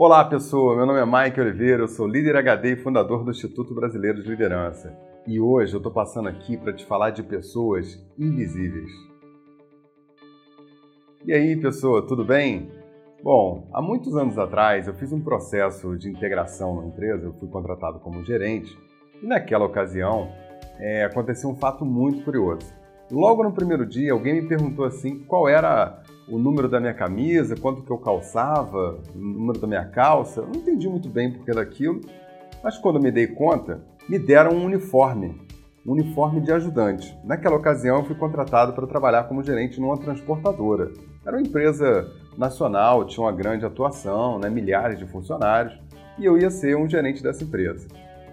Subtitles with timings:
[0.00, 0.76] Olá, pessoa.
[0.76, 4.28] Meu nome é Mike Oliveira, eu sou líder HD e fundador do Instituto Brasileiro de
[4.28, 4.96] Liderança.
[5.26, 8.92] E hoje eu estou passando aqui para te falar de pessoas invisíveis.
[11.26, 12.70] E aí, pessoa, tudo bem?
[13.24, 17.48] Bom, há muitos anos atrás eu fiz um processo de integração na empresa, eu fui
[17.48, 18.78] contratado como gerente,
[19.20, 20.30] e naquela ocasião
[20.78, 22.72] é, aconteceu um fato muito curioso.
[23.10, 27.56] Logo no primeiro dia, alguém me perguntou assim qual era o número da minha camisa,
[27.56, 30.42] quanto que eu calçava, o número da minha calça.
[30.42, 32.02] Não entendi muito bem porque daquilo,
[32.62, 35.40] mas quando me dei conta, me deram um uniforme,
[35.86, 37.16] um uniforme de ajudante.
[37.24, 40.92] Naquela ocasião, eu fui contratado para trabalhar como gerente numa transportadora.
[41.24, 42.06] Era uma empresa
[42.36, 45.80] nacional, tinha uma grande atuação, né, milhares de funcionários,
[46.18, 47.88] e eu ia ser um gerente dessa empresa.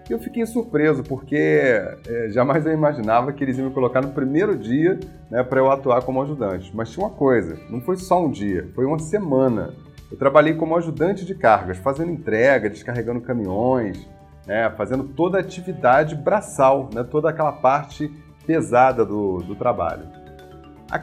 [0.08, 4.56] Eu fiquei surpreso, porque é, jamais eu imaginava que eles iam me colocar no primeiro
[4.56, 5.00] dia
[5.32, 6.72] né, para eu atuar como ajudante.
[6.76, 9.74] Mas tinha uma coisa, não foi só um dia, foi uma semana.
[10.12, 14.08] Eu trabalhei como ajudante de cargas, fazendo entrega, descarregando caminhões,
[14.46, 18.12] né, fazendo toda a atividade braçal, né, toda aquela parte
[18.46, 20.04] pesada do, do trabalho.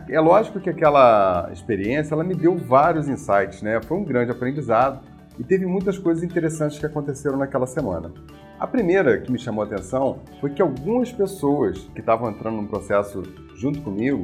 [0.09, 3.81] É lógico que aquela experiência ela me deu vários insights, né?
[3.83, 5.01] Foi um grande aprendizado
[5.39, 8.13] e teve muitas coisas interessantes que aconteceram naquela semana.
[8.59, 12.69] A primeira que me chamou a atenção foi que algumas pessoas que estavam entrando no
[12.69, 13.23] processo
[13.57, 14.23] junto comigo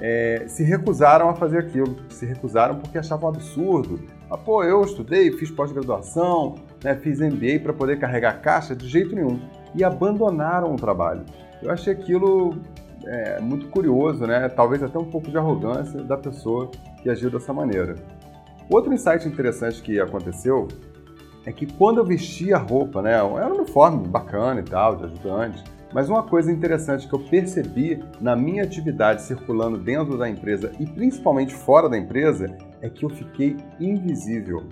[0.00, 4.00] é, se recusaram a fazer aquilo, se recusaram porque achavam absurdo.
[4.30, 9.14] Ah, pô, eu estudei, fiz pós-graduação, né, fiz MBA para poder carregar caixa de jeito
[9.14, 9.40] nenhum
[9.74, 11.24] e abandonaram o trabalho.
[11.62, 12.54] Eu achei aquilo
[13.04, 14.48] é, muito curioso, né?
[14.48, 16.70] Talvez até um pouco de arrogância da pessoa
[17.02, 17.96] que agiu dessa maneira.
[18.68, 20.66] Outro insight interessante que aconteceu
[21.44, 25.04] é que quando eu vestia a roupa, né, era um uniforme bacana e tal, de
[25.04, 25.62] ajudante,
[25.94, 30.86] mas uma coisa interessante que eu percebi na minha atividade circulando dentro da empresa e
[30.86, 34.64] principalmente fora da empresa é que eu fiquei invisível.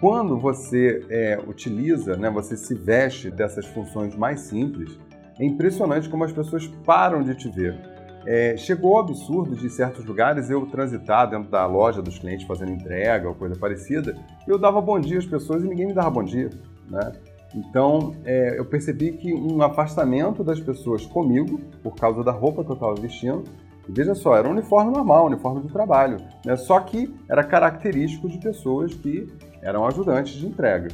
[0.00, 4.98] Quando você é, utiliza, né, você se veste dessas funções mais simples,
[5.40, 7.93] é impressionante como as pessoas param de te ver.
[8.26, 12.46] É, chegou ao absurdo de, em certos lugares, eu transitar dentro da loja dos clientes
[12.46, 16.10] fazendo entrega ou coisa parecida, eu dava bom dia às pessoas e ninguém me dava
[16.10, 16.50] bom dia.
[16.88, 17.12] Né?
[17.54, 22.70] Então, é, eu percebi que um afastamento das pessoas comigo, por causa da roupa que
[22.70, 23.44] eu estava vestindo,
[23.88, 26.56] veja só, era um uniforme normal, um uniforme de trabalho, né?
[26.56, 29.28] só que era característico de pessoas que
[29.62, 30.88] eram ajudantes de entrega.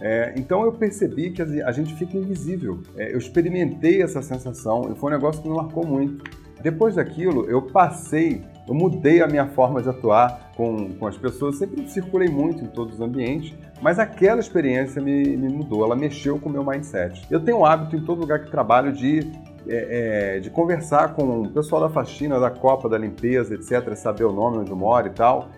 [0.00, 2.80] É, então eu percebi que a gente fica invisível.
[2.96, 6.41] É, eu experimentei essa sensação e foi um negócio que me marcou muito.
[6.62, 11.56] Depois daquilo, eu passei, eu mudei a minha forma de atuar com, com as pessoas.
[11.58, 16.38] Sempre circulei muito em todos os ambientes, mas aquela experiência me, me mudou, ela mexeu
[16.38, 17.26] com o meu mindset.
[17.30, 19.20] Eu tenho o hábito em todo lugar que trabalho de
[19.68, 24.24] é, é, de conversar com o pessoal da faxina, da copa, da limpeza, etc., saber
[24.24, 25.50] o nome onde mora e tal.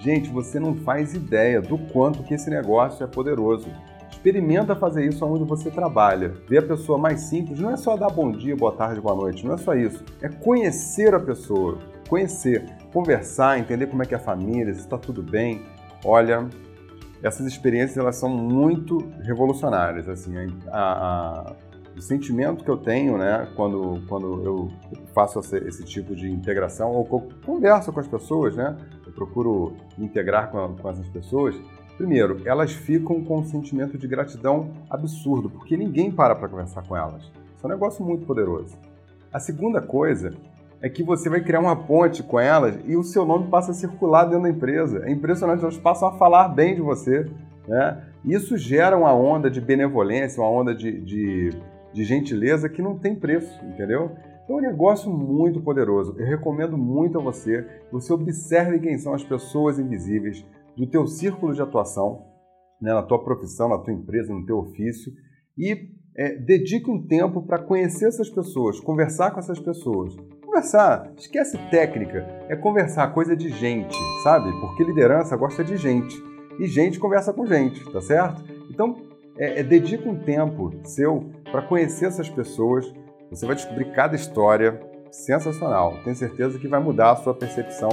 [0.00, 3.68] Gente, você não faz ideia do quanto que esse negócio é poderoso.
[4.22, 6.32] Experimenta fazer isso onde você trabalha.
[6.48, 9.44] Ver a pessoa mais simples não é só dar bom dia, boa tarde, boa noite,
[9.44, 10.04] não é só isso.
[10.20, 11.78] É conhecer a pessoa,
[12.08, 15.62] conhecer, conversar, entender como é que é a família, se está tudo bem.
[16.04, 16.48] Olha,
[17.20, 20.08] essas experiências elas são muito revolucionárias.
[20.08, 20.36] Assim,
[20.68, 21.56] a, a,
[21.96, 24.70] o sentimento que eu tenho, né, quando, quando eu
[25.12, 27.04] faço esse, esse tipo de integração ou
[27.44, 31.60] converso com as pessoas, né, eu procuro integrar com, com essas pessoas
[31.96, 36.96] Primeiro, elas ficam com um sentimento de gratidão absurdo, porque ninguém para para conversar com
[36.96, 37.22] elas.
[37.22, 38.76] Isso é um negócio muito poderoso.
[39.32, 40.32] A segunda coisa
[40.82, 43.74] é que você vai criar uma ponte com elas e o seu nome passa a
[43.74, 45.04] circular dentro da empresa.
[45.06, 47.30] É impressionante, elas passam a falar bem de você.
[47.68, 48.02] Né?
[48.24, 51.50] Isso gera uma onda de benevolência, uma onda de, de,
[51.92, 54.10] de gentileza que não tem preço, entendeu?
[54.44, 56.16] Então é um negócio muito poderoso.
[56.18, 60.44] Eu recomendo muito a você que você observe quem são as pessoas invisíveis,
[60.76, 62.26] do teu círculo de atuação,
[62.80, 65.12] né, na tua profissão, na tua empresa, no teu ofício,
[65.56, 70.14] e é, dedique um tempo para conhecer essas pessoas, conversar com essas pessoas.
[70.44, 74.50] Conversar, esquece técnica, é conversar, coisa de gente, sabe?
[74.60, 76.22] Porque liderança gosta de gente.
[76.58, 78.44] E gente conversa com gente, tá certo?
[78.70, 78.94] Então,
[79.38, 82.92] é, é, dedica um tempo seu para conhecer essas pessoas.
[83.30, 84.78] Você vai descobrir cada história
[85.10, 85.94] sensacional.
[86.04, 87.88] Tenho certeza que vai mudar a sua percepção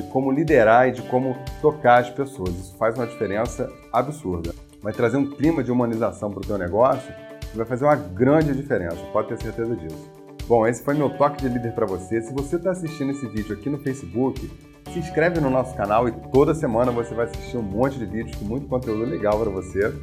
[0.00, 2.50] de como liderar e de como tocar as pessoas.
[2.50, 4.54] Isso faz uma diferença absurda.
[4.82, 7.12] Vai trazer um clima de humanização para o teu negócio
[7.52, 10.08] e vai fazer uma grande diferença, pode ter certeza disso.
[10.46, 12.20] Bom, esse foi meu toque de líder para você.
[12.22, 14.50] Se você está assistindo esse vídeo aqui no Facebook,
[14.92, 18.34] se inscreve no nosso canal e toda semana você vai assistir um monte de vídeos
[18.36, 19.94] com muito conteúdo legal para você.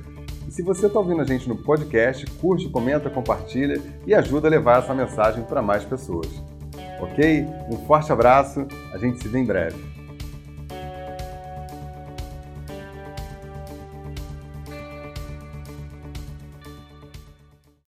[0.47, 4.51] E se você está ouvindo a gente no podcast, curte, comenta, compartilha e ajuda a
[4.51, 6.29] levar essa mensagem para mais pessoas
[6.99, 7.47] ok?
[7.69, 9.77] Um forte abraço, a gente se vê em breve.